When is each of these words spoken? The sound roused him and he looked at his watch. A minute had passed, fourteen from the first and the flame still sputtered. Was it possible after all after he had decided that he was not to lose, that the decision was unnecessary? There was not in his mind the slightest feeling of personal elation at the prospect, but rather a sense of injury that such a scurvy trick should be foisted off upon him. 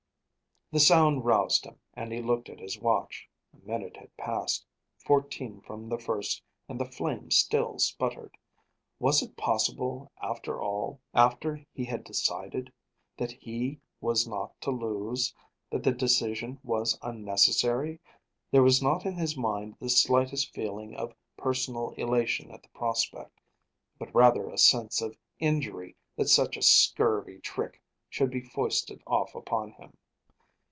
The 0.73 0.79
sound 0.79 1.25
roused 1.25 1.65
him 1.65 1.81
and 1.95 2.13
he 2.13 2.21
looked 2.21 2.47
at 2.47 2.61
his 2.61 2.79
watch. 2.79 3.27
A 3.53 3.57
minute 3.67 3.97
had 3.97 4.15
passed, 4.15 4.65
fourteen 4.97 5.59
from 5.59 5.89
the 5.89 5.97
first 5.99 6.41
and 6.69 6.79
the 6.79 6.85
flame 6.89 7.29
still 7.29 7.77
sputtered. 7.77 8.37
Was 8.97 9.21
it 9.21 9.35
possible 9.35 10.13
after 10.21 10.61
all 10.61 11.01
after 11.13 11.65
he 11.73 11.83
had 11.83 12.05
decided 12.05 12.71
that 13.17 13.33
he 13.33 13.81
was 13.99 14.25
not 14.25 14.61
to 14.61 14.71
lose, 14.71 15.35
that 15.69 15.83
the 15.83 15.91
decision 15.91 16.57
was 16.63 16.97
unnecessary? 17.01 17.99
There 18.49 18.63
was 18.63 18.81
not 18.81 19.05
in 19.05 19.15
his 19.15 19.35
mind 19.35 19.75
the 19.77 19.89
slightest 19.89 20.53
feeling 20.53 20.95
of 20.95 21.13
personal 21.35 21.89
elation 21.97 22.49
at 22.49 22.63
the 22.63 22.69
prospect, 22.69 23.41
but 23.99 24.15
rather 24.15 24.47
a 24.47 24.57
sense 24.57 25.01
of 25.01 25.17
injury 25.37 25.97
that 26.15 26.29
such 26.29 26.55
a 26.55 26.61
scurvy 26.61 27.39
trick 27.39 27.81
should 28.09 28.29
be 28.31 28.39
foisted 28.43 29.01
off 29.05 29.35
upon 29.35 29.71
him. 29.73 29.97